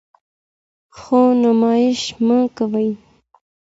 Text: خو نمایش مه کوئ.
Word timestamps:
خو 0.97 1.19
نمایش 1.41 2.01
مه 2.25 2.37
کوئ. 2.55 2.89